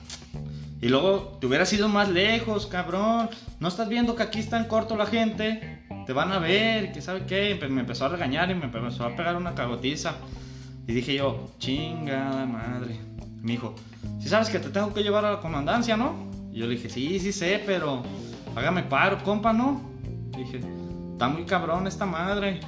y 0.80 0.88
luego 0.88 1.38
te 1.40 1.46
hubieras 1.46 1.72
ido 1.72 1.88
más 1.88 2.08
lejos, 2.08 2.66
cabrón. 2.66 3.30
No 3.58 3.68
estás 3.68 3.88
viendo 3.88 4.14
que 4.14 4.22
aquí 4.22 4.38
está 4.38 4.58
en 4.58 4.66
corto 4.66 4.96
la 4.96 5.06
gente. 5.06 5.82
Te 6.06 6.12
van 6.12 6.30
a 6.30 6.38
ver, 6.38 6.92
que 6.92 7.02
sabe 7.02 7.26
qué. 7.26 7.58
Me 7.68 7.80
empezó 7.80 8.06
a 8.06 8.08
regañar 8.08 8.50
y 8.50 8.54
me 8.54 8.66
empezó 8.66 9.04
a 9.04 9.16
pegar 9.16 9.36
una 9.36 9.54
cagotiza. 9.54 10.16
Y 10.86 10.92
dije 10.92 11.14
yo, 11.16 11.50
chingada 11.58 12.46
madre. 12.46 12.96
Me 13.42 13.52
dijo, 13.52 13.74
si 14.20 14.28
sabes 14.28 14.50
que 14.50 14.58
te 14.58 14.70
tengo 14.70 14.94
que 14.94 15.02
llevar 15.02 15.24
a 15.24 15.32
la 15.32 15.40
comandancia, 15.40 15.96
¿no? 15.96 16.28
Y 16.52 16.60
yo 16.60 16.66
le 16.66 16.76
dije, 16.76 16.88
sí, 16.88 17.18
sí 17.18 17.32
sé, 17.32 17.62
pero 17.66 18.02
hágame 18.54 18.82
paro, 18.82 19.22
compa, 19.22 19.52
¿no? 19.52 19.88
dije, 20.36 20.60
está 21.12 21.28
muy 21.28 21.44
cabrón 21.44 21.86
esta 21.86 22.06
madre. 22.06 22.60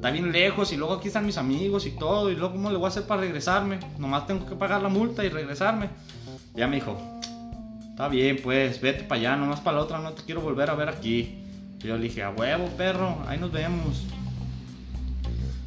Está 0.00 0.12
bien 0.12 0.32
lejos 0.32 0.72
y 0.72 0.78
luego 0.78 0.94
aquí 0.94 1.08
están 1.08 1.26
mis 1.26 1.36
amigos 1.36 1.84
y 1.84 1.90
todo. 1.90 2.30
Y 2.30 2.34
luego, 2.34 2.54
¿cómo 2.54 2.70
le 2.70 2.78
voy 2.78 2.86
a 2.86 2.88
hacer 2.88 3.02
para 3.06 3.20
regresarme? 3.20 3.78
Nomás 3.98 4.26
tengo 4.26 4.46
que 4.46 4.54
pagar 4.54 4.80
la 4.80 4.88
multa 4.88 5.22
y 5.26 5.28
regresarme. 5.28 5.90
ya 6.54 6.66
me 6.66 6.76
dijo, 6.76 6.96
está 7.90 8.08
bien, 8.08 8.40
pues, 8.42 8.80
vete 8.80 9.04
para 9.04 9.20
allá, 9.20 9.36
nomás 9.36 9.60
para 9.60 9.76
la 9.76 9.82
otra, 9.82 9.98
no 9.98 10.12
te 10.12 10.22
quiero 10.22 10.40
volver 10.40 10.70
a 10.70 10.74
ver 10.74 10.88
aquí. 10.88 11.44
Yo 11.80 11.98
le 11.98 12.04
dije, 12.04 12.22
a 12.22 12.30
huevo, 12.30 12.66
perro, 12.78 13.18
ahí 13.28 13.36
nos 13.38 13.52
vemos. 13.52 14.06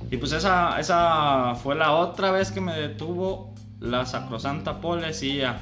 Y 0.10 0.18
pues 0.18 0.32
esa, 0.32 0.80
esa 0.80 1.54
fue 1.54 1.76
la 1.76 1.92
otra 1.92 2.32
vez 2.32 2.52
que 2.52 2.60
me 2.60 2.74
detuvo 2.74 3.54
la 3.82 4.04
sacrosanta 4.08 4.82
policía. 4.82 5.60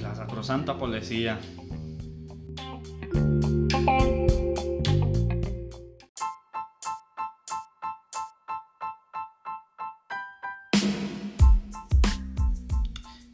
La 0.00 0.14
sacrosanta 0.14 0.78
policía. 0.78 1.40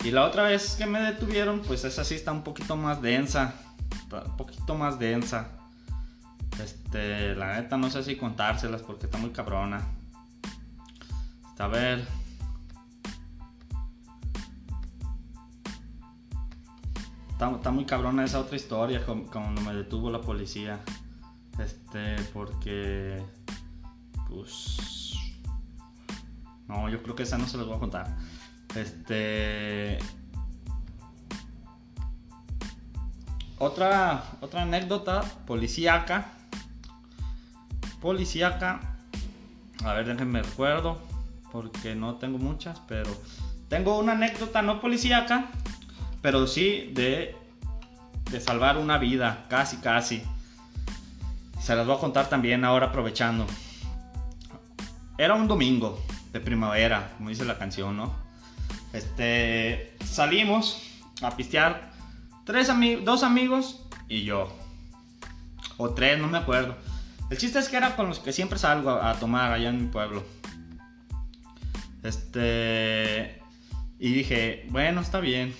Y 0.06 0.12
la 0.12 0.25
otra 0.25 0.44
vez 0.44 0.76
que 0.76 0.86
me 0.86 1.00
detuvieron, 1.00 1.62
pues 1.62 1.82
esa 1.82 2.04
sí 2.04 2.14
está 2.14 2.30
un 2.30 2.44
poquito 2.44 2.76
más 2.76 3.02
densa. 3.02 3.56
Un 4.12 4.36
poquito 4.36 4.76
más 4.76 5.00
densa. 5.00 5.48
Este, 6.62 7.34
la 7.34 7.56
neta 7.56 7.76
no 7.76 7.90
sé 7.90 8.04
si 8.04 8.14
contárselas 8.14 8.82
porque 8.82 9.06
está 9.06 9.18
muy 9.18 9.30
cabrona. 9.30 9.84
A 11.58 11.66
ver. 11.66 12.06
Está, 17.32 17.72
muy 17.72 17.84
cabrona 17.84 18.25
esa 18.25 18.38
otra 18.38 18.54
historia, 18.54 19.04
cuando 19.04 19.60
me 19.62 19.75
detuvo 19.75 20.08
la 20.08 20.20
policía. 20.20 20.84
Este, 21.58 22.14
porque. 22.32 23.20
Pues. 24.28 25.16
No, 26.68 26.88
yo 26.88 27.02
creo 27.02 27.16
que 27.16 27.25
esa 27.25 27.38
no 27.38 27.48
se 27.48 27.56
las 27.56 27.66
voy 27.66 27.75
a 27.75 27.80
contar. 27.80 28.36
Este. 28.76 29.99
Otra, 33.59 34.25
otra 34.40 34.62
anécdota 34.62 35.23
policíaca. 35.47 36.33
Policíaca. 38.00 38.80
A 39.85 39.92
ver, 39.95 40.06
déjenme 40.06 40.42
recuerdo 40.42 40.99
porque 41.52 41.95
no 41.95 42.16
tengo 42.16 42.38
muchas, 42.38 42.80
pero 42.87 43.11
tengo 43.68 43.99
una 43.99 44.12
anécdota 44.12 44.61
no 44.61 44.80
policíaca, 44.80 45.47
pero 46.21 46.47
sí 46.47 46.90
de, 46.92 47.35
de 48.30 48.40
salvar 48.40 48.76
una 48.76 48.99
vida, 48.99 49.45
casi, 49.49 49.78
casi. 49.78 50.23
Se 51.61 51.75
las 51.75 51.87
voy 51.87 51.97
a 51.97 52.00
contar 52.00 52.28
también 52.28 52.64
ahora 52.64 52.88
aprovechando. 52.88 53.47
Era 55.16 55.35
un 55.35 55.49
domingo 55.49 55.99
de 56.33 56.40
primavera, 56.40 57.14
como 57.16 57.30
dice 57.30 57.47
la 57.47 57.56
canción, 57.56 57.97
¿no? 57.97 58.25
Este, 58.96 59.94
salimos 60.06 60.82
a 61.20 61.36
pistear 61.36 61.92
tres 62.44 62.70
amigos, 62.70 63.04
dos 63.04 63.22
amigos 63.24 63.82
y 64.08 64.24
yo. 64.24 64.50
O 65.76 65.90
tres, 65.90 66.18
no 66.18 66.28
me 66.28 66.38
acuerdo. 66.38 66.74
El 67.28 67.36
chiste 67.36 67.58
es 67.58 67.68
que 67.68 67.76
era 67.76 67.94
con 67.94 68.08
los 68.08 68.20
que 68.20 68.32
siempre 68.32 68.58
salgo 68.58 68.90
a 68.92 69.12
tomar 69.14 69.52
allá 69.52 69.68
en 69.68 69.82
mi 69.82 69.88
pueblo. 69.88 70.24
Este. 72.02 73.42
Y 73.98 74.14
dije, 74.14 74.66
bueno, 74.70 75.02
está 75.02 75.20
bien. 75.20 75.54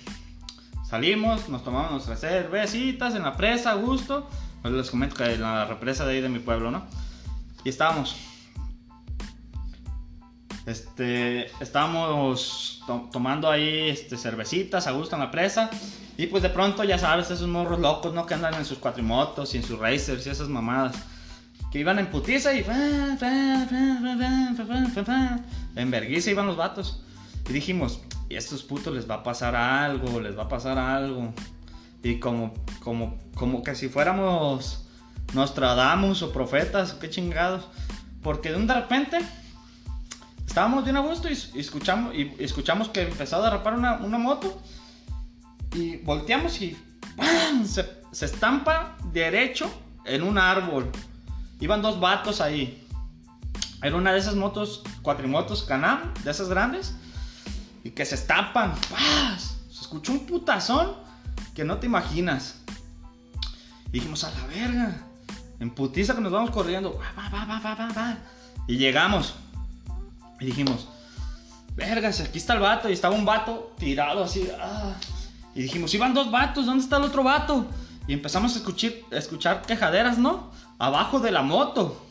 Salimos, 0.89 1.47
nos 1.47 1.63
tomamos 1.63 1.91
nuestras 1.91 2.19
cervecitas 2.19 3.13
en 3.13 3.21
la 3.21 3.37
presa, 3.37 3.71
a 3.71 3.75
gusto. 3.75 4.27
Pues 4.63 4.73
les 4.73 4.89
comento 4.89 5.15
que 5.15 5.33
en 5.33 5.41
la 5.41 5.65
represa 5.65 6.07
de 6.07 6.13
ahí 6.13 6.21
de 6.21 6.29
mi 6.29 6.39
pueblo, 6.39 6.71
¿no? 6.71 6.87
Y 7.63 7.69
estábamos. 7.69 8.15
Este, 10.67 11.45
estábamos 11.61 12.83
tomando 13.13 13.49
ahí 13.49 13.87
este, 13.87 14.17
cervecitas 14.17 14.85
a 14.85 14.91
gusto 14.91 15.15
en 15.15 15.21
la 15.21 15.31
presa. 15.31 15.69
Y 16.17 16.27
pues 16.27 16.43
de 16.43 16.49
pronto, 16.49 16.83
ya 16.83 16.99
sabes, 16.99 17.31
esos 17.31 17.47
morros 17.47 17.79
locos, 17.79 18.13
¿no? 18.13 18.25
Que 18.25 18.33
andan 18.33 18.53
en 18.55 18.65
sus 18.65 18.77
cuatrimotos 18.77 19.55
y 19.55 19.59
en 19.59 19.63
sus 19.63 19.79
racers 19.79 20.27
y 20.27 20.29
esas 20.29 20.49
mamadas. 20.49 20.97
Que 21.71 21.79
iban 21.79 21.99
en 21.99 22.07
putiza 22.07 22.53
y... 22.53 22.65
En 25.75 25.89
vergüenza 25.89 26.31
iban 26.31 26.47
los 26.47 26.57
vatos. 26.57 27.01
Y 27.49 27.53
dijimos, 27.53 28.01
y 28.27 28.35
a 28.35 28.39
estos 28.39 28.61
putos 28.63 28.93
les 28.93 29.09
va 29.09 29.15
a 29.15 29.23
pasar 29.23 29.55
algo, 29.55 30.19
les 30.19 30.37
va 30.37 30.43
a 30.43 30.49
pasar 30.49 30.77
algo. 30.77 31.33
Y 32.03 32.19
como, 32.19 32.53
como, 32.81 33.17
como 33.35 33.63
que 33.63 33.73
si 33.73 33.87
fuéramos 33.87 34.85
Nostradamus 35.33 36.23
o 36.23 36.33
profetas, 36.33 36.91
qué 36.93 37.09
chingados. 37.09 37.69
Porque 38.21 38.49
de 38.49 38.57
un 38.57 38.67
de 38.67 38.73
repente 38.73 39.19
estábamos 40.57 40.85
bien 40.85 40.97
a 40.97 41.01
gusto 41.01 41.29
y, 41.29 41.33
escuchamos, 41.59 42.15
y 42.15 42.33
escuchamos 42.39 42.89
que 42.89 43.03
empezó 43.03 43.35
a 43.35 43.43
derrapar 43.43 43.75
una, 43.75 44.17
moto. 44.17 44.59
Y 45.71 45.97
volteamos 45.97 46.59
y 46.59 46.75
Se, 47.63 48.25
estampa 48.25 48.97
derecho 49.13 49.69
en 50.03 50.23
un 50.23 50.39
árbol. 50.39 50.89
Iban 51.59 51.83
dos 51.83 51.99
vatos 51.99 52.41
ahí. 52.41 52.83
Era 53.83 53.95
una 53.97 54.11
de 54.11 54.17
esas 54.17 54.33
motos, 54.33 54.81
cuatrimotos 55.03 55.61
Canam, 55.61 56.11
de 56.23 56.31
esas 56.31 56.49
grandes 56.49 56.95
y 57.83 57.91
que 57.91 58.03
se 58.03 58.15
estampan. 58.15 58.73
Se 59.69 59.81
escuchó 59.81 60.11
un 60.11 60.25
putazón 60.25 60.95
que 61.53 61.63
no 61.63 61.77
te 61.77 61.85
imaginas. 61.85 62.63
Dijimos, 63.91 64.23
a 64.23 64.31
la 64.31 64.47
verga. 64.47 64.97
En 65.59 65.69
putiza 65.69 66.15
que 66.15 66.21
nos 66.21 66.31
vamos 66.31 66.49
corriendo. 66.49 66.99
y 68.67 68.77
llegamos. 68.77 69.35
Y 70.39 70.45
dijimos, 70.45 70.87
vergas, 71.75 72.21
aquí 72.21 72.37
está 72.37 72.53
el 72.53 72.59
vato. 72.59 72.89
Y 72.89 72.93
estaba 72.93 73.15
un 73.15 73.25
vato 73.25 73.73
tirado 73.77 74.23
así. 74.23 74.49
Ah. 74.59 74.93
Y 75.55 75.63
dijimos, 75.63 75.93
iban 75.93 76.13
dos 76.13 76.29
vatos, 76.29 76.65
¿dónde 76.65 76.83
está 76.83 76.97
el 76.97 77.03
otro 77.03 77.23
vato? 77.23 77.65
Y 78.07 78.13
empezamos 78.13 78.53
a 78.55 78.57
escuchar, 78.59 78.91
a 79.11 79.17
escuchar 79.17 79.61
quejaderas, 79.63 80.17
¿no? 80.17 80.51
Abajo 80.79 81.19
de 81.19 81.31
la 81.31 81.41
moto. 81.41 82.05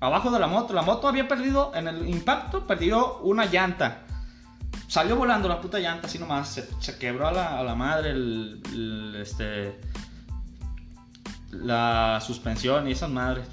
Abajo 0.00 0.30
de 0.30 0.38
la 0.38 0.46
moto. 0.46 0.74
La 0.74 0.82
moto 0.82 1.08
había 1.08 1.26
perdido, 1.26 1.72
en 1.74 1.88
el 1.88 2.08
impacto, 2.08 2.66
perdió 2.66 3.18
una 3.18 3.46
llanta 3.46 4.04
salió 4.94 5.16
volando 5.16 5.48
la 5.48 5.60
puta 5.60 5.78
llanta 5.78 6.06
así 6.06 6.18
nomás. 6.18 6.60
Se, 6.78 6.98
quebró 6.98 7.26
a 7.26 7.32
la, 7.62 7.74
madre 7.74 8.10
el, 8.10 9.16
este, 9.20 9.80
la 11.50 12.20
suspensión 12.24 12.88
y 12.88 12.92
esas 12.92 13.10
madres. 13.10 13.46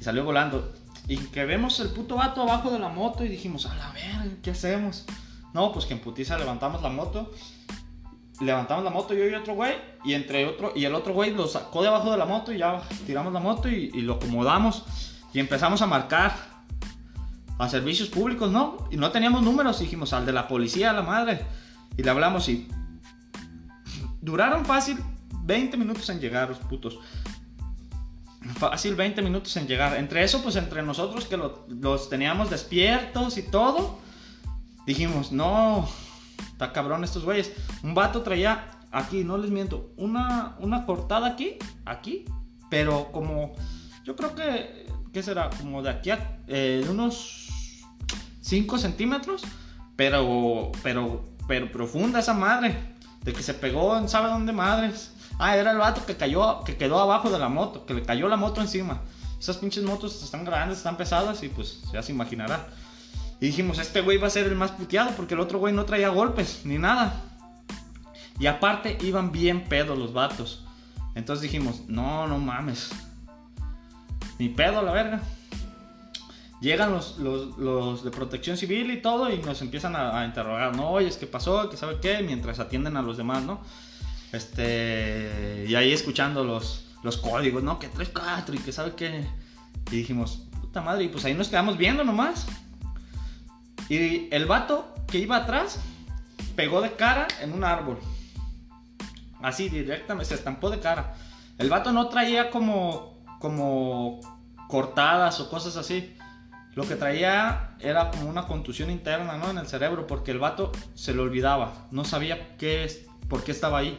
Y 0.00 0.04
salió 0.04 0.24
volando. 0.24 0.72
Y 1.06 1.18
que 1.18 1.44
vemos 1.44 1.78
el 1.80 1.88
puto 1.90 2.16
vato 2.16 2.42
abajo 2.42 2.70
de 2.70 2.78
la 2.78 2.88
moto 2.88 3.24
y 3.24 3.28
dijimos, 3.28 3.66
a 3.66 3.74
la 3.74 3.90
verga, 3.92 4.36
¿qué 4.42 4.50
hacemos? 4.50 5.04
No, 5.52 5.72
pues 5.72 5.86
que 5.86 5.94
en 5.94 6.00
putiza 6.00 6.38
levantamos 6.38 6.82
la 6.82 6.88
moto. 6.88 7.30
Levantamos 8.40 8.82
la 8.82 8.90
moto 8.90 9.14
yo 9.14 9.28
y 9.28 9.34
otro 9.34 9.54
güey. 9.54 9.74
Y 10.04 10.14
entre 10.14 10.46
otro, 10.46 10.72
y 10.74 10.84
el 10.84 10.94
otro 10.94 11.12
güey 11.12 11.32
lo 11.32 11.46
sacó 11.46 11.82
de 11.82 11.88
abajo 11.88 12.10
de 12.10 12.16
la 12.16 12.24
moto 12.24 12.52
y 12.52 12.58
ya 12.58 12.82
tiramos 13.06 13.32
la 13.32 13.40
moto 13.40 13.68
y, 13.68 13.90
lo 14.00 14.14
acomodamos. 14.14 14.84
Y 15.32 15.40
empezamos 15.40 15.82
a 15.82 15.86
marcar 15.86 16.34
a 17.58 17.68
servicios 17.68 18.08
públicos, 18.08 18.50
¿no? 18.50 18.88
Y 18.90 18.96
no 18.96 19.10
teníamos 19.12 19.42
números, 19.42 19.78
dijimos 19.78 20.12
al 20.12 20.26
de 20.26 20.32
la 20.32 20.48
policía, 20.48 20.92
la 20.92 21.02
madre. 21.02 21.44
Y 21.96 22.02
le 22.02 22.10
hablamos 22.10 22.48
y 22.48 22.66
duraron 24.20 24.64
fácil 24.64 24.98
20 25.42 25.76
minutos 25.76 26.08
en 26.08 26.18
llegar 26.18 26.48
los 26.48 26.58
putos. 26.58 26.98
Fácil 28.58 28.94
20 28.94 29.22
minutos 29.22 29.56
en 29.56 29.66
llegar. 29.66 29.96
Entre 29.96 30.22
eso, 30.22 30.42
pues 30.42 30.56
entre 30.56 30.82
nosotros 30.82 31.26
que 31.26 31.36
los 31.36 32.10
teníamos 32.10 32.50
despiertos 32.50 33.38
y 33.38 33.42
todo, 33.42 33.98
dijimos, 34.86 35.32
no, 35.32 35.88
está 36.52 36.72
cabrón 36.72 37.04
estos 37.04 37.24
güeyes. 37.24 37.52
Un 37.82 37.94
vato 37.94 38.22
traía 38.22 38.70
aquí, 38.90 39.24
no 39.24 39.38
les 39.38 39.50
miento, 39.50 39.92
una, 39.96 40.56
una 40.60 40.86
cortada 40.86 41.26
aquí, 41.26 41.56
aquí, 41.84 42.24
pero 42.70 43.10
como, 43.12 43.52
yo 44.04 44.14
creo 44.14 44.34
que, 44.34 44.86
¿qué 45.12 45.22
será? 45.22 45.50
Como 45.50 45.82
de 45.82 45.90
aquí 45.90 46.10
a 46.10 46.38
eh, 46.46 46.86
unos 46.88 47.82
5 48.42 48.78
centímetros, 48.78 49.42
pero, 49.96 50.70
pero, 50.82 51.24
pero 51.48 51.72
profunda 51.72 52.20
esa 52.20 52.34
madre, 52.34 52.94
de 53.22 53.32
que 53.32 53.42
se 53.42 53.54
pegó 53.54 53.96
en 53.96 54.08
sabe 54.08 54.28
dónde 54.28 54.52
madres. 54.52 55.13
Ah, 55.38 55.56
era 55.56 55.72
el 55.72 55.78
vato 55.78 56.04
que 56.06 56.16
cayó, 56.16 56.62
que 56.64 56.76
quedó 56.76 57.00
abajo 57.00 57.30
de 57.30 57.38
la 57.38 57.48
moto, 57.48 57.86
que 57.86 57.94
le 57.94 58.02
cayó 58.02 58.28
la 58.28 58.36
moto 58.36 58.60
encima. 58.60 59.00
Esas 59.38 59.56
pinches 59.58 59.84
motos 59.84 60.22
están 60.22 60.44
grandes, 60.44 60.78
están 60.78 60.96
pesadas 60.96 61.42
y 61.42 61.48
pues 61.48 61.82
ya 61.92 62.02
se 62.02 62.12
imaginará. 62.12 62.68
Y 63.40 63.46
dijimos, 63.46 63.78
este 63.78 64.00
güey 64.00 64.16
va 64.16 64.28
a 64.28 64.30
ser 64.30 64.46
el 64.46 64.54
más 64.54 64.70
puteado 64.70 65.10
porque 65.16 65.34
el 65.34 65.40
otro 65.40 65.58
güey 65.58 65.74
no 65.74 65.84
traía 65.84 66.08
golpes 66.08 66.62
ni 66.64 66.78
nada. 66.78 67.20
Y 68.38 68.46
aparte 68.46 68.96
iban 69.02 69.32
bien 69.32 69.64
pedos 69.64 69.98
los 69.98 70.12
vatos. 70.12 70.64
Entonces 71.14 71.42
dijimos, 71.42 71.82
no, 71.88 72.26
no 72.26 72.38
mames. 72.38 72.90
Ni 74.38 74.48
pedo 74.48 74.82
la 74.82 74.92
verga 74.92 75.20
llegan 76.64 76.92
los, 76.92 77.18
los, 77.18 78.02
de 78.02 78.10
protección 78.10 78.56
civil 78.56 78.90
y 78.90 79.02
todo 79.02 79.30
y 79.30 79.38
nos 79.38 79.60
empiezan 79.60 79.94
a, 79.94 80.24
interrogar, 80.24 80.74
¿no? 80.74 80.90
Oye, 80.90 81.08
es 81.08 81.18
que 81.18 81.26
pasó, 81.26 81.68
que 81.68 81.76
sabe 81.76 81.98
qué, 82.00 82.22
mientras 82.22 82.58
atienden 82.58 82.96
a 82.96 83.02
los 83.02 83.18
demás, 83.18 83.42
¿no? 83.42 83.60
Este, 84.34 85.64
y 85.68 85.74
ahí 85.74 85.92
escuchando 85.92 86.44
los, 86.44 86.86
los 87.02 87.16
códigos, 87.18 87.62
¿no? 87.62 87.78
Que 87.78 87.88
3, 87.88 88.10
4 88.12 88.54
y 88.54 88.58
que 88.58 88.72
sabe 88.72 88.94
qué. 88.94 89.26
Y 89.90 89.96
dijimos, 89.96 90.48
puta 90.60 90.80
madre, 90.80 91.04
y 91.04 91.08
pues 91.08 91.24
ahí 91.24 91.34
nos 91.34 91.48
quedamos 91.48 91.78
viendo 91.78 92.04
nomás. 92.04 92.46
Y 93.88 94.34
el 94.34 94.46
vato 94.46 94.94
que 95.06 95.18
iba 95.18 95.36
atrás 95.36 95.78
pegó 96.56 96.80
de 96.80 96.92
cara 96.92 97.28
en 97.40 97.52
un 97.52 97.64
árbol. 97.64 97.98
Así, 99.42 99.68
directamente, 99.68 100.30
se 100.30 100.34
estampó 100.34 100.70
de 100.70 100.80
cara. 100.80 101.14
El 101.58 101.68
vato 101.68 101.92
no 101.92 102.08
traía 102.08 102.50
como, 102.50 103.22
como 103.38 104.20
cortadas 104.68 105.38
o 105.40 105.50
cosas 105.50 105.76
así. 105.76 106.16
Lo 106.74 106.88
que 106.88 106.96
traía 106.96 107.76
era 107.78 108.10
como 108.10 108.28
una 108.28 108.46
contusión 108.46 108.90
interna, 108.90 109.36
¿no? 109.36 109.50
En 109.50 109.58
el 109.58 109.68
cerebro, 109.68 110.08
porque 110.08 110.32
el 110.32 110.38
vato 110.38 110.72
se 110.94 111.14
le 111.14 111.20
olvidaba, 111.20 111.86
no 111.92 112.04
sabía 112.04 112.56
qué 112.56 112.88
por 113.28 113.44
qué 113.44 113.52
estaba 113.52 113.78
ahí. 113.78 113.98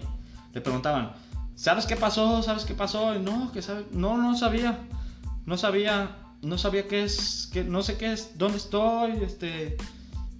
Le 0.56 0.62
preguntaban, 0.62 1.12
¿sabes 1.54 1.86
qué 1.86 1.98
pasó? 1.98 2.42
¿Sabes 2.42 2.64
qué 2.64 2.74
pasó? 2.74 3.14
Y 3.14 3.20
no, 3.20 3.52
que 3.52 3.62
sabe, 3.62 3.86
no, 3.92 4.18
no 4.18 4.38
sabía, 4.38 4.80
no 5.46 5.58
sabía, 5.58 6.16
no 6.42 6.58
sabía 6.58 6.88
qué 6.88 7.04
es, 7.04 7.50
que 7.52 7.66
no 7.66 7.84
sé 7.84 7.98
qué 7.98 8.14
es, 8.14 8.38
dónde 8.38 8.58
estoy, 8.58 9.12
este, 9.22 9.76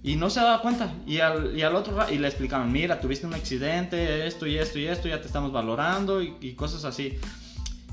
y 0.02 0.16
no 0.16 0.30
se 0.30 0.40
daba 0.40 0.62
cuenta. 0.62 0.90
Y 1.06 1.18
al, 1.18 1.54
y 1.54 1.60
al 1.60 1.76
otro 1.76 1.98
y 2.10 2.16
le 2.16 2.28
explicaban, 2.28 2.72
mira, 2.72 2.98
tuviste 2.98 3.26
un 3.26 3.34
accidente, 3.34 4.26
esto 4.26 4.46
y 4.46 4.56
esto 4.56 4.78
y 4.78 4.86
esto, 4.86 5.06
ya 5.06 5.20
te 5.20 5.26
estamos 5.26 5.52
valorando 5.52 6.22
y, 6.22 6.54
cosas 6.54 6.86
así. 6.86 7.18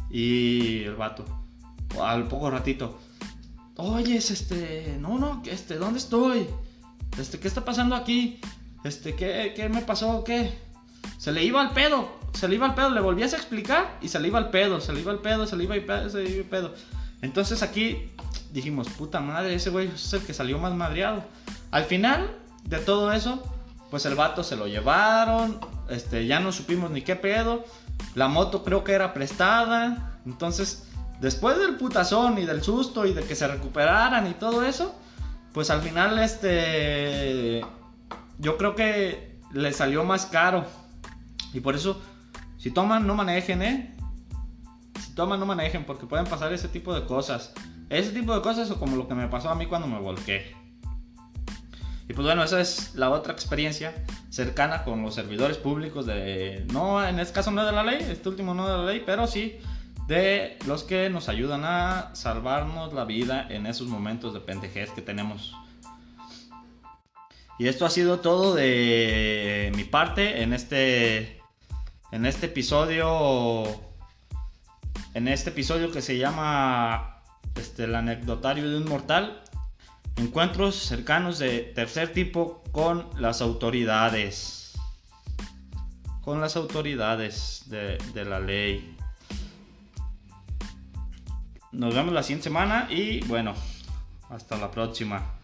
Y 0.10 0.84
el 0.84 0.96
vato, 0.96 1.26
al 2.02 2.30
poco 2.30 2.50
ratito, 2.50 3.00
oye, 3.76 4.16
este, 4.16 4.96
no, 4.98 5.20
no, 5.20 5.44
este, 5.46 5.76
¿dónde 5.76 6.00
estoy? 6.00 6.48
Este, 7.20 7.38
¿qué 7.38 7.50
está 7.50 7.66
pasando 7.66 7.98
aquí? 7.98 8.40
Este, 8.86 9.14
¿qué, 9.14 9.52
qué 9.54 9.68
me 9.68 9.82
pasó? 9.82 10.24
¿Qué? 10.24 10.72
Se 11.18 11.32
le 11.32 11.44
iba 11.44 11.62
al 11.62 11.72
pedo, 11.72 12.10
se 12.34 12.48
le 12.48 12.56
iba 12.56 12.66
al 12.66 12.76
pedo, 12.76 12.90
le 12.90 13.02
volvías 13.02 13.34
a 13.34 13.38
explicar 13.38 13.98
y 14.02 14.10
se 14.10 14.20
le 14.20 14.28
iba 14.28 14.40
al 14.40 14.50
pedo, 14.50 14.82
se 14.82 14.94
le 14.94 15.02
iba 15.02 15.12
al 15.12 15.20
pedo, 15.20 15.48
se 15.48 15.56
le 15.56 15.64
iba 15.64 15.76
al 15.76 15.84
pedo, 15.84 16.10
se 16.10 16.24
le 16.24 16.30
iba 16.30 16.44
al 16.44 16.50
pedo. 16.50 16.74
Entonces 17.22 17.64
aquí 17.64 18.12
dijimos, 18.52 18.90
puta 18.90 19.20
madre, 19.20 19.56
ese 19.56 19.70
güey 19.70 19.88
es 19.88 20.14
el 20.14 20.22
que 20.22 20.34
salió 20.34 20.60
más 20.60 20.74
madreado. 20.74 21.24
Al 21.72 21.86
final 21.86 22.36
de 22.66 22.80
todo 22.80 23.12
eso, 23.12 23.42
pues 23.90 24.06
el 24.06 24.16
vato 24.16 24.44
se 24.44 24.56
lo 24.56 24.68
llevaron, 24.68 25.60
este, 25.90 26.26
ya 26.26 26.40
no 26.40 26.52
supimos 26.52 26.92
ni 26.92 27.02
qué 27.02 27.16
pedo. 27.16 27.64
La 28.16 28.28
moto 28.28 28.64
creo 28.64 28.84
que 28.84 28.94
era 28.94 29.14
prestada, 29.14 30.20
entonces 30.26 30.88
después 31.20 31.58
del 31.58 31.76
putazón 31.76 32.38
y 32.38 32.46
del 32.46 32.64
susto 32.64 33.06
y 33.06 33.14
de 33.14 33.24
que 33.24 33.36
se 33.36 33.48
recuperaran 33.48 34.28
y 34.28 34.34
todo 34.34 34.66
eso, 34.66 34.96
pues 35.54 35.70
al 35.70 35.82
final 35.82 36.20
este 36.20 37.64
yo 38.40 38.58
creo 38.58 38.76
que 38.76 39.40
le 39.54 39.72
salió 39.74 40.04
más 40.04 40.26
caro. 40.26 40.66
Y 41.54 41.60
por 41.60 41.76
eso 41.76 42.02
si 42.58 42.72
toman 42.72 43.06
no 43.06 43.16
manejen, 43.16 43.62
¿eh? 43.62 43.96
Si 45.00 45.14
toman 45.14 45.40
no 45.40 45.46
manejen 45.46 45.86
porque 45.86 46.06
pueden 46.06 46.26
pasar 46.26 46.54
ese 46.54 46.70
tipo 46.70 46.94
de 46.94 47.06
cosas. 47.06 47.54
Ese 47.90 48.12
tipo 48.12 48.34
de 48.34 48.42
cosas 48.42 48.72
o 48.72 48.80
como 48.80 48.96
lo 48.96 49.08
que 49.08 49.16
me 49.16 49.28
pasó 49.28 49.50
a 49.50 49.56
mí 49.56 49.66
cuando 49.66 49.88
me 49.88 50.00
volqué. 50.00 50.56
Y 52.08 52.14
pues 52.14 52.26
bueno, 52.26 52.44
esa 52.44 52.62
es 52.62 52.96
la 52.96 53.10
otra 53.10 53.34
experiencia 53.34 53.94
cercana 54.30 54.84
con 54.84 55.02
los 55.02 55.14
servidores 55.14 55.58
públicos 55.58 56.06
de... 56.06 56.66
No, 56.72 57.06
en 57.06 57.20
este 57.20 57.34
caso 57.34 57.52
no 57.52 57.66
de 57.66 57.72
la 57.72 57.84
ley, 57.84 58.06
este 58.10 58.30
último 58.30 58.54
no 58.54 58.66
de 58.66 58.78
la 58.78 58.86
ley, 58.92 59.04
pero 59.06 59.28
sí 59.28 59.58
de 60.08 60.58
los 60.66 60.84
que 60.84 61.10
nos 61.10 61.30
ayudan 61.30 61.64
a 61.66 62.12
salvarnos 62.14 62.94
la 62.94 63.06
vida 63.06 63.46
en 63.50 63.66
esos 63.66 63.88
momentos 63.88 64.34
de 64.34 64.40
pendejez 64.40 64.90
que 64.92 65.02
tenemos. 65.02 65.54
Y 67.60 67.68
esto 67.68 67.86
ha 67.86 67.90
sido 67.90 68.20
todo 68.22 68.56
de 68.56 69.72
mi 69.76 69.84
parte 69.84 70.44
en 70.44 70.54
este 70.54 71.43
en 72.14 72.28
este 72.28 72.46
episodio 72.46 73.64
en 75.16 75.28
este 75.28 75.50
episodio 75.50 75.92
que 75.92 76.04
se 76.04 76.20
llama 76.20 77.24
este 77.56 77.86
el 77.86 77.96
anecdotario 77.96 78.70
de 78.70 78.78
un 78.78 78.88
mortal. 78.88 79.42
encuentros 80.18 80.76
cercanos 80.76 81.40
de 81.40 81.62
tercer 81.74 82.14
tipo 82.14 82.62
con 82.72 83.10
las 83.18 83.42
autoridades. 83.42 84.74
Con 86.22 86.40
las 86.40 86.56
autoridades 86.56 87.64
de, 87.66 87.98
de 88.14 88.26
la 88.26 88.40
ley. 88.40 88.96
Nos 91.72 91.96
vemos 91.96 92.14
la 92.14 92.22
siguiente 92.22 92.44
semana 92.44 92.88
y 92.92 93.26
bueno, 93.26 93.56
hasta 94.30 94.56
la 94.58 94.70
próxima. 94.70 95.43